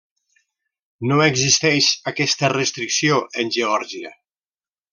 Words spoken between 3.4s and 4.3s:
en Geòrgia.